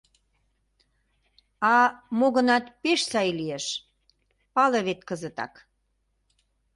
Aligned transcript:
А, 1.73 1.75
мо-гынат, 2.19 2.65
пеш 2.81 2.99
сай 3.11 3.29
лиеш, 3.39 3.65
пале 4.53 4.79
вет 4.87 4.99
кызытак! 5.09 5.53